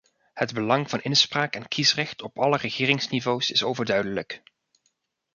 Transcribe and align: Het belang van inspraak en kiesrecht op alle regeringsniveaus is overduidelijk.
Het 0.33 0.53
belang 0.53 0.89
van 0.89 1.01
inspraak 1.01 1.55
en 1.55 1.67
kiesrecht 1.67 2.21
op 2.21 2.39
alle 2.39 2.57
regeringsniveaus 2.57 3.51
is 3.51 3.63
overduidelijk. 3.63 4.43